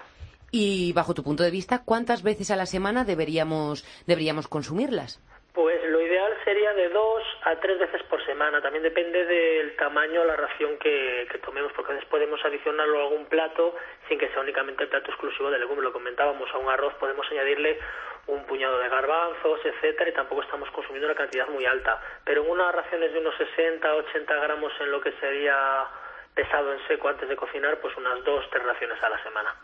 [0.50, 5.22] Y bajo tu punto de vista, ¿cuántas veces a la semana deberíamos, deberíamos consumirlas?
[5.52, 8.62] Pues lo ideal sería de dos a tres veces por semana.
[8.62, 13.26] También depende del tamaño la ración que, tomemos, porque a veces podemos adicionarlo a algún
[13.26, 13.74] plato
[14.08, 15.84] sin que sea únicamente el plato exclusivo de legumbres.
[15.84, 17.78] Lo comentábamos, a un arroz podemos añadirle
[18.28, 22.00] un puñado de garbanzos, etcétera, y tampoco estamos consumiendo una cantidad muy alta.
[22.24, 25.84] Pero en unas raciones de unos 60 80 gramos en lo que sería
[26.34, 29.54] pesado en seco antes de cocinar, pues unas dos, tres raciones a la semana.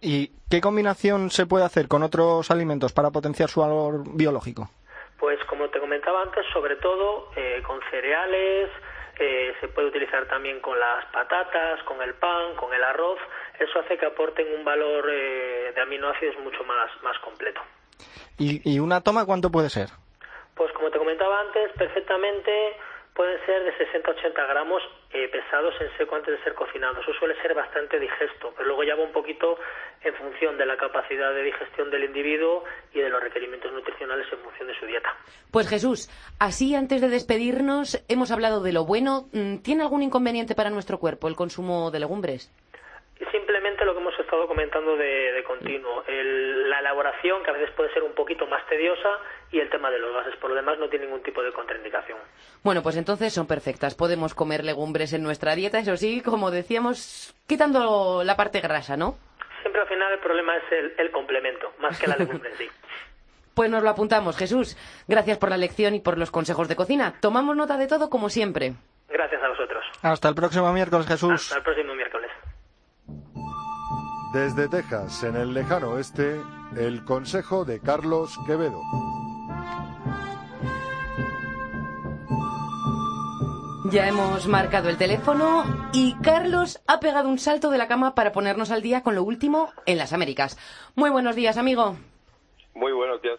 [0.00, 4.70] ¿Y qué combinación se puede hacer con otros alimentos para potenciar su valor biológico?
[5.18, 8.70] Pues como te comentaba antes, sobre todo eh, con cereales,
[9.18, 13.18] eh, se puede utilizar también con las patatas, con el pan, con el arroz.
[13.58, 17.60] Eso hace que aporten un valor eh, de aminoácidos mucho más, más completo.
[18.36, 19.88] ¿Y, ¿Y una toma cuánto puede ser?
[20.54, 22.76] Pues como te comentaba antes, perfectamente
[23.16, 26.98] pueden ser de 60 a 80 gramos eh, pesados en seco antes de ser cocinados.
[27.00, 29.58] Eso suele ser bastante digesto, pero luego ya va un poquito
[30.02, 34.38] en función de la capacidad de digestión del individuo y de los requerimientos nutricionales en
[34.40, 35.08] función de su dieta.
[35.50, 39.28] Pues Jesús, así antes de despedirnos, hemos hablado de lo bueno.
[39.32, 42.52] Mm, ¿Tiene algún inconveniente para nuestro cuerpo el consumo de legumbres?
[43.32, 48.02] Simplemente lo que hemos estado comentando de, continuo, la elaboración que a veces puede ser
[48.02, 49.08] un poquito más tediosa
[49.56, 50.36] y el tema de los gases.
[50.36, 52.18] Por lo demás no tiene ningún tipo de contraindicación.
[52.62, 53.94] Bueno, pues entonces son perfectas.
[53.94, 59.16] Podemos comer legumbres en nuestra dieta, eso sí, como decíamos, quitando la parte grasa, ¿no?
[59.62, 60.64] Siempre al final el problema es
[60.98, 62.68] el, complemento, más que la legumbre en sí.
[63.54, 64.76] Pues nos lo apuntamos, Jesús.
[65.08, 67.14] Gracias por la lección y por los consejos de cocina.
[67.22, 68.74] Tomamos nota de todo como siempre.
[69.08, 69.82] Gracias a vosotros.
[70.02, 71.32] Hasta el próximo miércoles, Jesús.
[71.32, 72.30] Hasta el próximo miércoles.
[74.34, 76.38] Desde Texas, en el lejano oeste,
[76.76, 78.82] el consejo de Carlos Quevedo.
[83.90, 88.32] Ya hemos marcado el teléfono y Carlos ha pegado un salto de la cama para
[88.32, 90.58] ponernos al día con lo último en las Américas.
[90.94, 91.96] Muy buenos días, amigo.
[92.74, 93.38] Muy buenos días,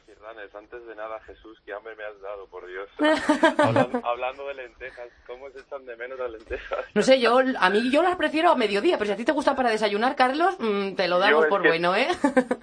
[0.53, 2.89] antes de nada, Jesús, que hambre me has dado, por Dios.
[4.03, 6.86] hablando, de lentejas, ¿cómo se echan de menos las lentejas?
[6.93, 9.31] No sé, yo a mí yo las prefiero a mediodía, pero si a ti te
[9.31, 12.07] gusta para desayunar, Carlos, mm, te lo damos por bueno, ¿eh?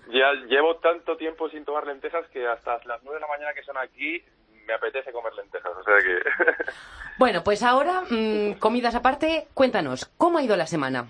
[0.09, 3.63] ya llevo tanto tiempo sin tomar lentejas que hasta las nueve de la mañana que
[3.63, 4.23] son aquí
[4.67, 6.65] me apetece comer lentejas, o sea que...
[7.19, 11.07] bueno, pues ahora, mm, comidas aparte, cuéntanos, ¿cómo ha ido la semana?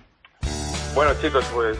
[0.94, 1.78] Bueno, chicos, pues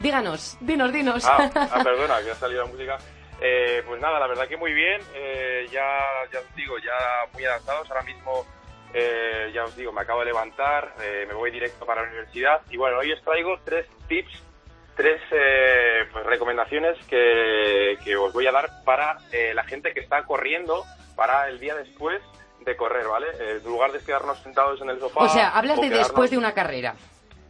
[0.00, 1.24] Díganos, dinos, dinos.
[1.26, 2.98] Ah, ah, perdona, que ha salido la música.
[3.40, 5.00] Eh, pues nada, la verdad que muy bien.
[5.14, 6.00] Eh, ya,
[6.32, 7.88] ya os digo, ya muy adaptados.
[7.90, 8.46] Ahora mismo,
[8.94, 12.62] eh, ya os digo, me acabo de levantar, eh, me voy directo para la universidad.
[12.70, 14.42] Y bueno, hoy os traigo tres tips,
[15.00, 20.00] tres eh, pues, recomendaciones que, que os voy a dar para eh, la gente que
[20.00, 20.84] está corriendo
[21.16, 22.20] para el día después
[22.66, 23.28] de correr, ¿vale?
[23.40, 25.20] Eh, en lugar de quedarnos sentados en el sofá.
[25.24, 26.94] o sea, hablas o de quedarnos- después de una carrera.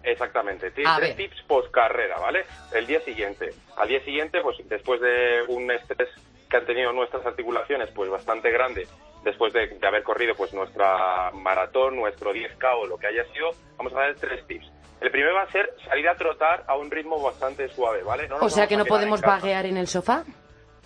[0.05, 1.17] Exactamente, A tres ver.
[1.17, 2.45] tips post carrera, ¿vale?
[2.73, 3.51] El día siguiente.
[3.77, 6.09] Al día siguiente, pues después de un estrés
[6.49, 8.87] que han tenido nuestras articulaciones, pues bastante grande,
[9.25, 13.51] después de, de haber corrido pues nuestra maratón, nuestro 10K o lo que haya sido,
[13.77, 14.71] vamos a dar tres tips.
[15.01, 18.29] El primero va a ser salir a trotar a un ritmo bastante suave, ¿vale?
[18.29, 19.37] No O sea que no en podemos casa.
[19.37, 20.25] vaguear en el sofá.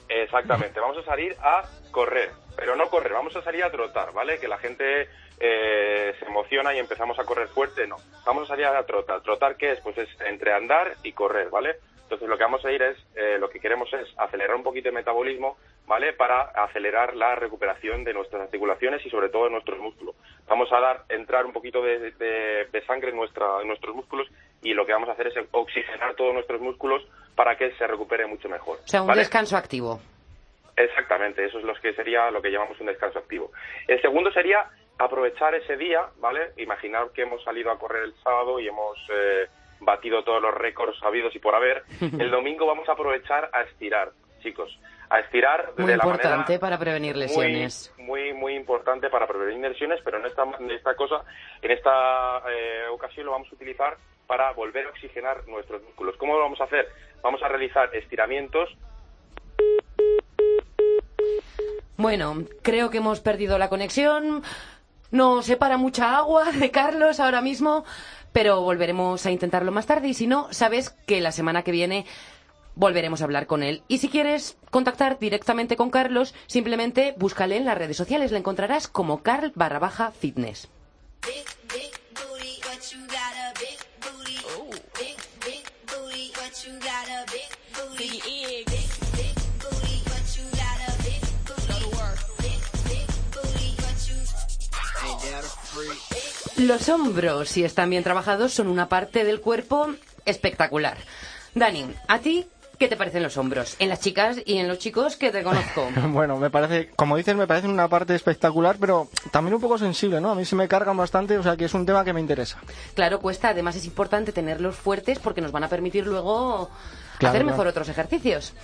[0.08, 4.38] Exactamente, vamos a salir a correr, pero no correr, vamos a salir a trotar, ¿vale?
[4.38, 5.08] Que la gente
[5.40, 7.96] eh, se emociona y empezamos a correr fuerte, no.
[8.24, 9.22] Vamos a salir a trotar.
[9.22, 9.80] ¿Trotar qué es?
[9.80, 11.76] Pues es entre andar y correr, ¿vale?
[12.14, 14.88] Entonces lo que vamos a ir es, eh, lo que queremos es acelerar un poquito
[14.88, 16.12] el metabolismo, ¿vale?
[16.12, 20.14] Para acelerar la recuperación de nuestras articulaciones y sobre todo de nuestros músculos.
[20.46, 24.28] Vamos a dar, entrar un poquito de, de- de sangre en, nuestra, en nuestros músculos
[24.62, 27.02] y lo que vamos a hacer es oxigenar todos nuestros músculos
[27.34, 28.78] para que se recupere mucho mejor.
[28.84, 29.20] O sea, un ¿vale?
[29.20, 30.00] descanso activo.
[30.76, 33.50] Exactamente, eso es lo que sería lo que llamamos un descanso activo.
[33.88, 34.66] El segundo sería
[34.98, 36.52] aprovechar ese día, ¿vale?
[36.58, 39.46] Imaginar que hemos salido a correr el sábado y hemos eh,
[39.80, 41.84] batido todos los récords habidos y por haber.
[42.00, 44.78] El domingo vamos a aprovechar a estirar, chicos.
[45.10, 47.94] A estirar Muy de la importante manera para prevenir muy, lesiones.
[47.98, 51.22] muy, muy importante para prevenir lesiones, pero en esta, en esta cosa,
[51.60, 56.16] en esta eh, ocasión lo vamos a utilizar para volver a oxigenar nuestros músculos.
[56.16, 56.88] ¿Cómo lo vamos a hacer?
[57.22, 58.70] Vamos a realizar estiramientos
[61.96, 64.42] Bueno, creo que hemos perdido la conexión.
[65.10, 67.84] Nos separa mucha agua de Carlos ahora mismo,
[68.34, 72.04] pero volveremos a intentarlo más tarde y si no, sabes que la semana que viene
[72.74, 73.84] volveremos a hablar con él.
[73.86, 78.88] Y si quieres contactar directamente con Carlos, simplemente búscale en las redes sociales, le encontrarás
[78.88, 80.68] como Carl barra baja fitness.
[96.66, 99.88] Los hombros, si están bien trabajados, son una parte del cuerpo
[100.24, 100.96] espectacular.
[101.54, 102.46] Dani, ¿a ti
[102.78, 103.76] qué te parecen los hombros?
[103.78, 105.86] En las chicas y en los chicos que te conozco.
[106.08, 110.20] Bueno, me parece, como dices, me parece una parte espectacular, pero también un poco sensible,
[110.20, 110.30] ¿no?
[110.30, 112.58] A mí se me cargan bastante, o sea que es un tema que me interesa.
[112.94, 113.50] Claro, cuesta.
[113.50, 116.70] Además es importante tenerlos fuertes porque nos van a permitir luego
[117.18, 117.46] Claro, hacer claro.
[117.46, 118.54] mejor otros ejercicios.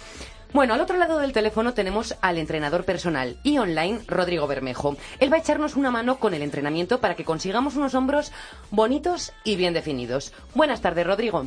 [0.53, 4.97] Bueno, al otro lado del teléfono tenemos al entrenador personal y online, Rodrigo Bermejo.
[5.21, 8.33] Él va a echarnos una mano con el entrenamiento para que consigamos unos hombros
[8.71, 10.35] bonitos y bien definidos.
[10.55, 11.45] Buenas tardes, Rodrigo.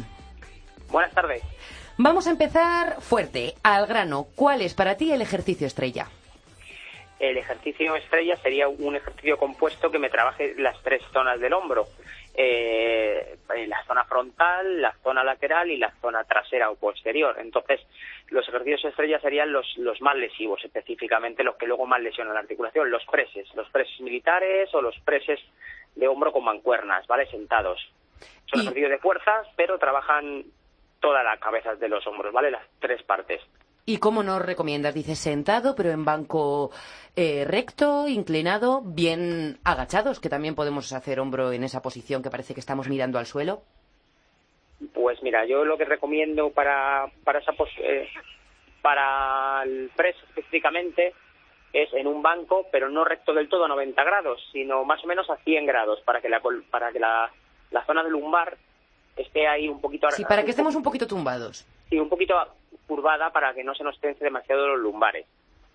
[0.90, 1.44] Buenas tardes.
[1.98, 4.28] Vamos a empezar fuerte, al grano.
[4.36, 6.08] ¿Cuál es para ti el ejercicio estrella?
[7.20, 11.88] El ejercicio estrella sería un ejercicio compuesto que me trabaje las tres zonas del hombro.
[12.36, 17.36] Eh, la zona frontal, la zona lateral y la zona trasera o posterior.
[17.40, 17.80] Entonces,
[18.30, 22.40] los ejercicios estrella serían los, los más lesivos, específicamente los que luego más lesionan la
[22.40, 25.40] articulación, los preses, los preses militares o los preses
[25.96, 27.28] de hombro con mancuernas, ¿vale?
[27.28, 27.80] Sentados.
[28.48, 30.44] Son Y- ejercicios de fuerzas, pero trabajan
[31.00, 32.50] todas las cabezas de los hombros, ¿vale?
[32.50, 33.42] Las tres partes.
[33.86, 34.94] ¿Y cómo nos recomiendas?
[34.94, 36.72] Dices sentado, pero en banco
[37.18, 42.54] eh, recto, inclinado, bien agachados, que también podemos hacer hombro en esa posición que parece
[42.54, 43.62] que estamos mirando al suelo.
[44.94, 48.08] Pues mira, yo lo que recomiendo para, para esa pos- eh,
[48.82, 51.14] para el press específicamente
[51.74, 55.08] es en un banco, pero no recto del todo a 90 grados, sino más o
[55.08, 57.32] menos a 100 grados, para que la, para que la,
[57.72, 58.58] la zona del lumbar
[59.18, 60.10] esté ahí un poquito...
[60.12, 61.66] Sí, para que estemos un poquito tumbados.
[61.90, 62.36] Sí, un poquito
[62.88, 65.26] curvada para que no se nos tense demasiado los lumbares.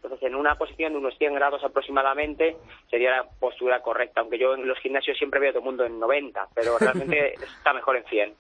[0.03, 2.57] Entonces, en una posición de unos 100 grados aproximadamente
[2.89, 5.85] sería la postura correcta, aunque yo en los gimnasios siempre veo a todo el mundo
[5.85, 8.35] en 90, pero realmente está mejor en 100.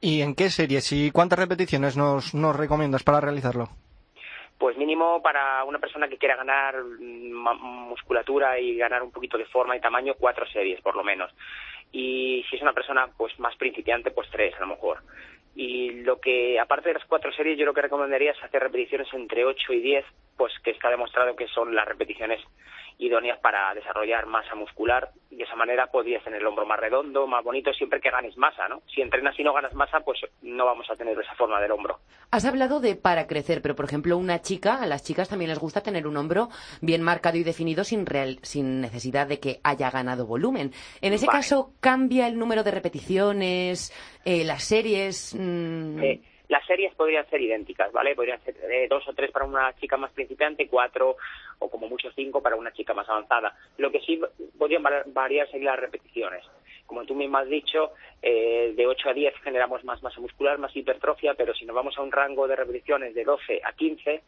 [0.00, 3.68] ¿Y en qué series y cuántas repeticiones nos, nos recomiendas para realizarlo?
[4.58, 9.44] Pues mínimo para una persona que quiera ganar mm, musculatura y ganar un poquito de
[9.46, 11.30] forma y tamaño, cuatro series por lo menos.
[11.92, 14.98] Y si es una persona pues más principiante, pues tres a lo mejor.
[15.58, 19.08] Y lo que, aparte de las cuatro series, yo lo que recomendaría es hacer repeticiones
[19.14, 20.04] entre 8 y 10,
[20.36, 22.40] pues que está demostrado que son las repeticiones
[22.98, 27.26] idóneas para desarrollar masa muscular y de esa manera podrías tener el hombro más redondo,
[27.26, 28.80] más bonito, siempre que ganes masa, ¿no?
[28.94, 31.98] Si entrenas y no ganas masa, pues no vamos a tener esa forma del hombro.
[32.30, 35.58] Has hablado de para crecer, pero por ejemplo una chica, a las chicas también les
[35.58, 36.48] gusta tener un hombro
[36.80, 40.72] bien marcado y definido sin, real- sin necesidad de que haya ganado volumen.
[41.02, 41.38] En ese Vale.
[41.40, 43.92] caso, ¿cambia el número de repeticiones,
[44.26, 45.34] eh, las series?
[45.38, 46.00] mm,
[46.48, 48.14] Las series podrían ser idénticas, ¿vale?
[48.16, 51.16] Podrían ser eh, dos o tres para una chica más principiante, cuatro
[51.60, 53.56] o como mucho cinco para una chica más avanzada.
[53.78, 54.20] Lo que sí
[54.58, 56.44] podrían variar serían las repeticiones.
[56.86, 60.74] Como tú mismo has dicho, eh, de 8 a 10 generamos más masa muscular, más
[60.74, 64.22] hipertrofia, pero si nos vamos a un rango de repeticiones de 12 a 15,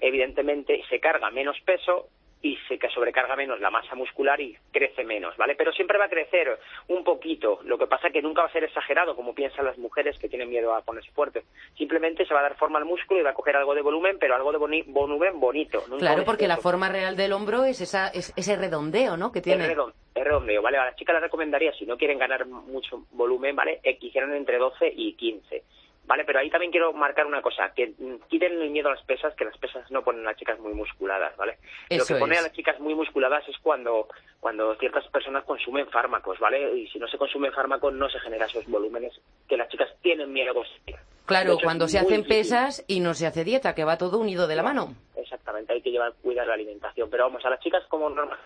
[0.00, 2.08] evidentemente se carga menos peso
[2.44, 5.54] y se sobrecarga menos la masa muscular y crece menos, ¿vale?
[5.56, 7.60] Pero siempre va a crecer un poquito.
[7.64, 10.28] Lo que pasa es que nunca va a ser exagerado, como piensan las mujeres que
[10.28, 11.44] tienen miedo a ponerse fuerte.
[11.78, 14.18] Simplemente se va a dar forma al músculo y va a coger algo de volumen,
[14.20, 15.82] pero algo de volumen bonito.
[15.98, 19.32] claro, porque la forma real del hombro es, esa, es ese redondeo, ¿no?
[19.32, 19.64] Que tiene.
[19.64, 19.78] Es,
[20.14, 20.76] redondeo, ¿vale?
[20.76, 23.80] A las chicas les recomendaría, si no quieren ganar mucho volumen, ¿vale?
[23.82, 25.64] Que hicieran entre 12 y 15
[26.06, 26.24] ¿vale?
[26.24, 27.94] Pero ahí también quiero marcar una cosa, que
[28.28, 30.72] quiten el miedo a las pesas, que las pesas no ponen a las chicas muy
[30.74, 31.58] musculadas, ¿vale?
[31.90, 34.08] Lo que pone a las chicas muy musculadas es cuando,
[34.40, 36.76] cuando ciertas personas consumen fármacos, ¿vale?
[36.76, 39.12] Y si no se consumen fármacos no se generan esos volúmenes
[39.48, 40.96] que las chicas tienen miedo a conseguir.
[41.26, 44.56] Claro, cuando se hacen pesas y no se hace dieta, que va todo unido de
[44.56, 44.94] la mano.
[45.16, 47.08] Exactamente, hay que llevar cuidar la alimentación.
[47.10, 48.38] Pero vamos, a las chicas como normal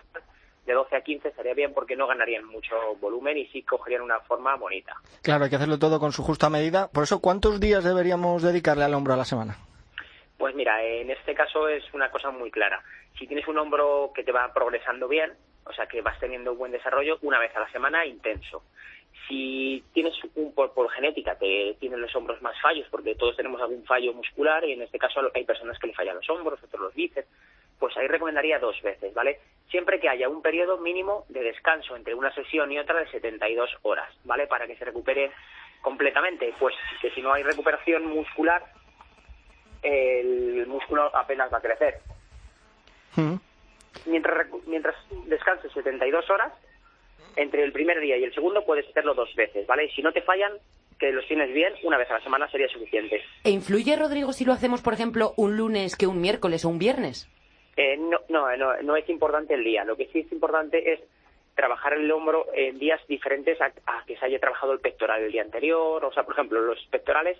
[0.69, 4.19] de 12 a 15 estaría bien porque no ganarían mucho volumen y sí cogerían una
[4.19, 4.95] forma bonita.
[5.23, 6.89] Claro, hay que hacerlo todo con su justa medida.
[6.89, 9.57] Por eso, ¿cuántos días deberíamos dedicarle al hombro a la semana?
[10.37, 12.83] Pues mira, en este caso es una cosa muy clara.
[13.17, 15.33] Si tienes un hombro que te va progresando bien,
[15.65, 18.63] o sea que vas teniendo buen desarrollo, una vez a la semana intenso.
[19.27, 23.59] Si tienes un, por, por genética, te tienen los hombros más fallos, porque todos tenemos
[23.59, 26.81] algún fallo muscular y en este caso hay personas que le fallan los hombros, otros
[26.81, 27.27] los bíceps,
[27.79, 29.39] pues ahí recomendaría dos veces, ¿vale?
[29.69, 33.69] Siempre que haya un periodo mínimo de descanso entre una sesión y otra de 72
[33.83, 34.47] horas, ¿vale?
[34.47, 35.31] Para que se recupere
[35.81, 36.53] completamente.
[36.59, 38.63] Pues que si no hay recuperación muscular,
[39.81, 41.99] el músculo apenas va a crecer.
[43.15, 43.35] Mm.
[44.05, 46.53] Mientras, mientras descanses 72 horas,
[47.35, 49.85] entre el primer día y el segundo puedes hacerlo dos veces, ¿vale?
[49.85, 50.51] Y si no te fallan,
[50.99, 53.21] que los tienes bien, una vez a la semana sería suficiente.
[53.43, 56.79] ¿E influye, Rodrigo, si lo hacemos, por ejemplo, un lunes que un miércoles o un
[56.79, 57.29] viernes?
[57.81, 59.85] Eh, no, no, no, es importante el día.
[59.85, 60.99] Lo que sí es importante es
[61.55, 63.71] trabajar el hombro en días diferentes a,
[64.05, 66.03] que se haya trabajado el pectoral el día anterior.
[66.03, 67.37] O sea, por ejemplo, los pectorales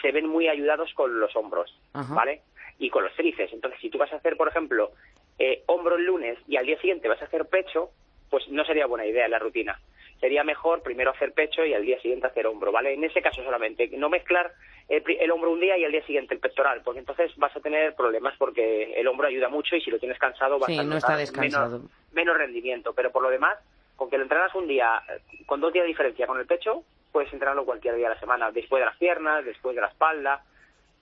[0.00, 2.40] se ven muy ayudados con los hombros, ¿vale?
[2.78, 3.52] Y con los tríceps.
[3.52, 4.92] Entonces, si tú vas a hacer, por ejemplo,
[5.38, 7.90] eh, hombro el lunes y al día siguiente vas a hacer pecho,
[8.30, 9.78] pues no sería buena idea la rutina
[10.20, 12.94] sería mejor primero hacer pecho y al día siguiente hacer hombro, ¿vale?
[12.94, 14.52] En ese caso solamente, no mezclar
[14.88, 17.94] el, hombro un día y al día siguiente el pectoral, porque entonces vas a tener
[17.94, 21.16] problemas porque el hombro ayuda mucho y si lo tienes cansado vas a no está
[21.16, 21.78] descansado.
[21.78, 23.58] Menos, menos rendimiento, pero por lo demás,
[23.96, 25.02] con que lo entrenas un día,
[25.46, 28.50] con dos días de diferencia con el pecho, puedes entrenarlo cualquier día de la semana,
[28.52, 30.44] después de las piernas, después de la espalda,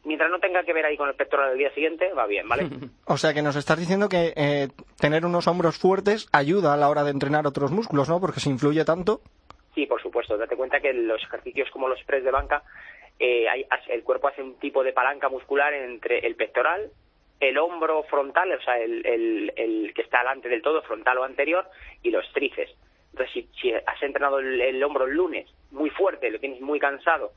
[0.05, 2.69] mientras no tenga que ver ahí con el pectoral del día siguiente, va bien, ¿vale?
[3.07, 4.69] o sea que nos estás diciendo que eh,
[5.01, 8.21] tener unos hombros fuertes ayuda a la hora de entrenar otros músculos, ¿no?
[8.21, 9.21] Porque si influye tanto.
[9.75, 10.37] Sí, por supuesto.
[10.37, 12.63] Date cuenta que los ejercicios como los press de banca,
[13.19, 13.47] eh,
[13.89, 16.91] el cuerpo hace un tipo de palanca muscular entre el pectoral,
[17.41, 21.67] el hombro frontal, o sea, el, el, que está delante del todo, frontal o anterior,
[22.03, 22.75] y los tríceps.
[23.13, 27.33] Entonces, si, has entrenado el, hombro el lunes muy fuerte, lo tienes muy cansado,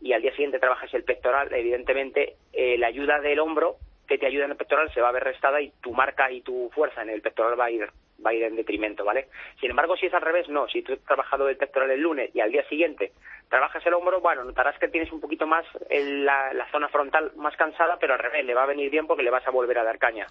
[0.00, 4.26] y al día siguiente trabajas el pectoral, evidentemente eh, la ayuda del hombro que te
[4.26, 7.02] ayuda en el pectoral se va a ver restada y tu marca y tu fuerza
[7.02, 7.88] en el pectoral va a ir
[8.24, 9.28] va a ir en detrimento, ¿vale?
[9.60, 10.66] Sin embargo, si es al revés, no.
[10.68, 13.12] Si tú has trabajado el pectoral el lunes y al día siguiente
[13.48, 17.54] trabajas el hombro, bueno, notarás que tienes un poquito más la, la, zona frontal más
[17.56, 19.84] cansada, pero al revés, le va a venir bien porque le vas a volver a
[19.84, 20.26] dar caña,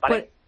[0.00, 0.22] ¿vale?
[0.22, 0.45] Pues,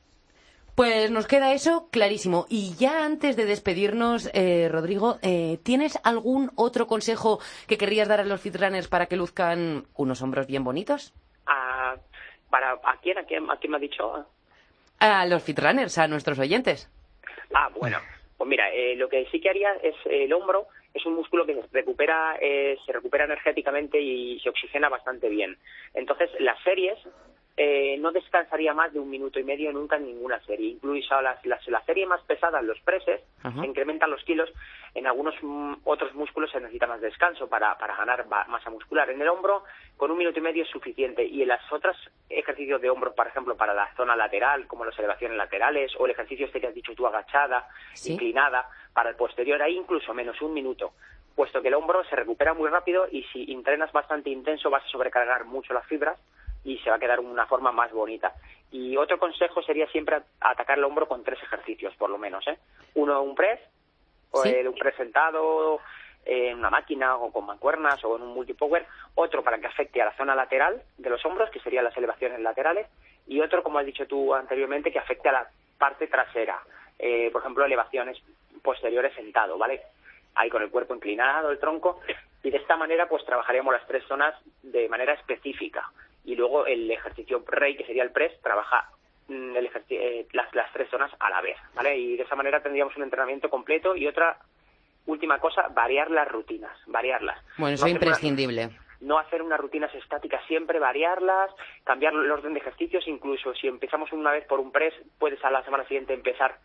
[0.78, 2.46] pues nos queda eso clarísimo.
[2.48, 8.20] Y ya antes de despedirnos, eh, Rodrigo, eh, ¿tienes algún otro consejo que querrías dar
[8.20, 11.12] a los fitrunners para que luzcan unos hombros bien bonitos?
[11.46, 11.96] ¿A,
[12.48, 13.18] para, ¿a quién?
[13.18, 14.24] ¿A quién, a quién me ha dicho?
[15.00, 16.88] A los fitrunners, a nuestros oyentes.
[17.52, 17.98] Ah, bueno.
[18.36, 21.56] Pues mira, eh, lo que sí que haría es el hombro es un músculo que
[21.56, 25.58] se recupera, se recupera energéticamente y se oxigena bastante bien.
[25.92, 26.98] Entonces, las series
[27.60, 30.68] eh, no descansaría más de un minuto y medio nunca en ninguna serie.
[30.68, 34.48] Incluso las, las, la serie más pesada, los preses, se incrementan los kilos.
[34.94, 39.10] En algunos mm, otros músculos se necesita más descanso para, para ganar masa muscular.
[39.10, 39.64] En el hombro,
[39.96, 41.24] con un minuto y medio es suficiente.
[41.24, 41.96] Y en las otras
[42.30, 46.12] ejercicios de hombro, por ejemplo, para la zona lateral, como las elevaciones laterales, o el
[46.12, 47.66] ejercicio este que has dicho tú, agachada,
[48.06, 50.92] inclinada, para el posterior, hay incluso menos un minuto
[51.34, 54.88] puesto que el hombro se recupera muy rápido y si entrenas bastante intenso vas a
[54.88, 56.18] sobrecargar mucho las fibras
[56.64, 58.34] y se va a quedar una forma más bonita.
[58.70, 62.46] Y otro consejo sería siempre atacar el hombro con tres ejercicios, por lo menos.
[62.46, 62.58] ¿eh?
[62.94, 63.60] Uno, un press,
[64.30, 65.80] o un press sentado
[66.24, 68.86] en una máquina o con mancuernas o en un multipower.
[69.14, 72.40] Otro para que afecte a la zona lateral de los hombros, que serían las elevaciones
[72.40, 72.86] laterales.
[73.26, 76.60] Y otro, como has dicho tú anteriormente, que afecte a la parte trasera.
[76.98, 78.18] Eh, por ejemplo, elevaciones
[78.62, 79.82] posteriores sentado, ¿vale?
[80.34, 82.00] Ahí con el cuerpo inclinado, el tronco,
[82.42, 85.90] Y de esta manera, pues trabajaríamos las tres zonas de manera específica.
[86.28, 88.90] Y luego el ejercicio rey, que sería el press, trabaja
[89.28, 91.96] mm, el eh, las, las tres zonas a la vez, ¿vale?
[91.96, 94.38] Y de esa manera tendríamos un entrenamiento completo y otra
[95.06, 97.38] última cosa, variar las rutinas, variarlas.
[97.56, 98.68] Bueno, No eso es una- imprescindible.
[99.00, 101.50] no hacer unas rutinas estáticas siempre, variarlas,
[101.84, 105.50] cambiar el orden de ejercicios, incluso si empezamos una vez por un press, puedes a
[105.50, 106.58] la semana siguiente empezar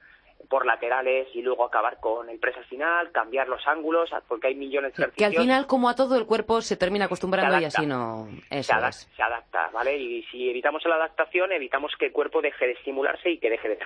[0.49, 4.55] por laterales y luego acabar con el press al final, cambiar los ángulos, porque hay
[4.55, 7.63] millones de Que al final, como a todo, el cuerpo se termina acostumbrando Se y
[7.65, 7.79] adapta.
[7.79, 8.27] así no...
[8.49, 9.09] se, Eso adap- es.
[9.15, 9.97] se adapta, ¿vale?
[9.97, 13.69] Y si evitamos la adaptación, evitamos que el cuerpo deje de estimularse y que deje
[13.69, 13.79] de.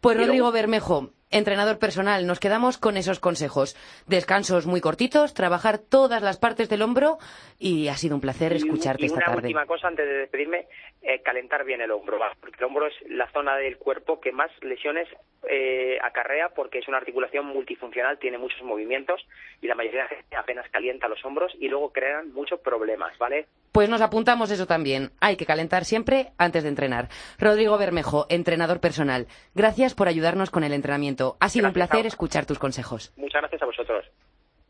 [0.00, 3.76] Pues luego- Rodrigo Bermejo, entrenador personal, nos quedamos con esos consejos.
[4.06, 7.18] Descansos muy cortitos, trabajar todas las partes del hombro
[7.58, 9.38] y ha sido un placer escucharte y esta una tarde.
[9.48, 10.66] última cosa antes de despedirme,
[11.02, 12.32] eh, calentar bien el hombro, ¿va?
[12.40, 15.08] porque el hombro es la zona del cuerpo que más lesiones
[15.48, 19.20] eh, acarrea porque es una articulación multifuncional, tiene muchos movimientos
[19.60, 23.16] y la mayoría de la gente apenas calienta los hombros y luego crean muchos problemas,
[23.18, 23.46] ¿vale?
[23.72, 25.10] Pues nos apuntamos eso también.
[25.20, 27.08] Hay que calentar siempre antes de entrenar.
[27.38, 31.15] Rodrigo Bermejo, entrenador personal, gracias por ayudarnos con el entrenamiento.
[31.40, 33.12] Ha sido un placer escuchar tus consejos.
[33.16, 34.04] Muchas gracias a vosotros.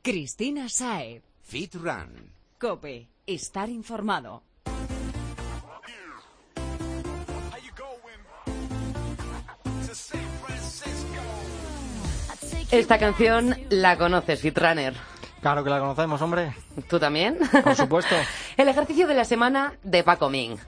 [0.03, 1.23] Cristina Saez.
[1.43, 2.33] Fit Run.
[2.59, 3.09] Cope.
[3.27, 4.43] Estar informado.
[12.71, 14.95] Esta canción la conoces, Fitrunner.
[15.41, 16.53] Claro que la conocemos, hombre.
[16.89, 17.39] ¿Tú también?
[17.63, 18.17] Por supuesto.
[18.57, 20.59] el ejercicio de la semana de Paco Ming.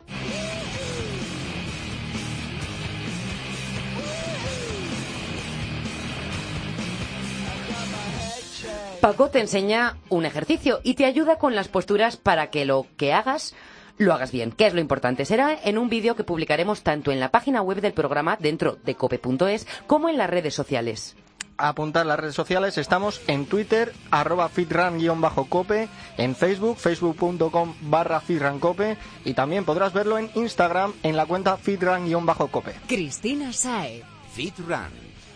[9.01, 13.12] Paco te enseña un ejercicio y te ayuda con las posturas para que lo que
[13.12, 13.55] hagas
[13.96, 15.24] lo hagas bien, que es lo importante.
[15.24, 18.94] Será en un vídeo que publicaremos tanto en la página web del programa dentro de
[18.94, 21.16] cope.es como en las redes sociales.
[21.57, 22.78] apuntar las redes sociales.
[22.78, 30.30] Estamos en Twitter, arroba fitrun-cope, en Facebook, facebook.com barra fitruncope y también podrás verlo en
[30.36, 32.74] Instagram en la cuenta fitrun-cope.
[32.86, 34.05] Cristina Saez.
[34.32, 34.92] Fit Run.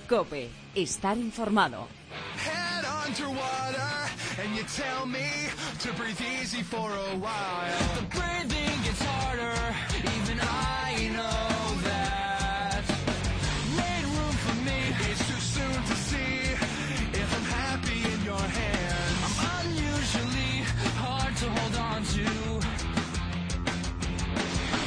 [0.08, 0.48] Cope.
[0.76, 1.88] Estar informado.
[3.04, 3.92] Underwater
[4.40, 5.28] and you tell me
[5.80, 7.78] to breathe easy for a while.
[7.96, 9.91] The breathing gets harder,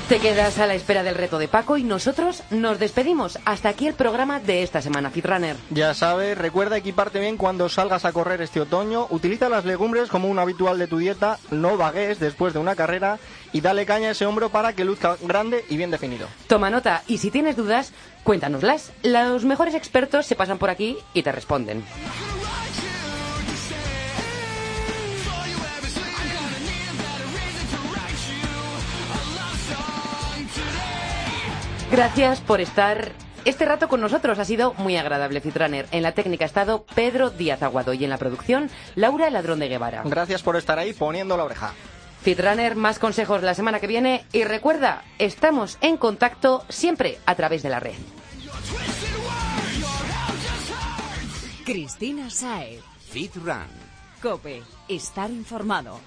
[0.10, 3.39] Te quedas a la espera del reto de Paco y nosotros nos despedimos.
[3.43, 5.56] Hasta aquí el programa de esta semana, Fitrunner.
[5.72, 10.28] Ya sabes, recuerda equiparte bien cuando salgas a correr este otoño, utiliza las legumbres como
[10.28, 13.18] un habitual de tu dieta, no vagues después de una carrera
[13.51, 16.28] y dale caña a ese hombro para que luzca grande y bien definido.
[16.45, 17.91] Toma nota y si tienes dudas,
[18.24, 18.91] cuéntanoslas.
[19.01, 21.84] Los mejores expertos se pasan por aquí y te responden.
[31.96, 33.14] Gracias por estar
[33.46, 34.38] este rato con nosotros.
[34.38, 35.88] Ha sido muy agradable, Fitrunner.
[35.91, 39.70] En la técnica ha estado Pedro Díaz Aguado y en la producción, Laura Ladrón de
[39.70, 40.02] Guevara.
[40.04, 41.74] Gracias por estar ahí poniendo la oreja.
[42.22, 44.26] Fitrunner, más consejos la semana que viene.
[44.34, 47.96] Y recuerda, estamos en contacto siempre a través de la red.
[51.64, 52.82] Cristina Saez.
[53.10, 53.70] Fit Run.
[54.22, 54.64] Cope.
[54.89, 56.02] Estar informado.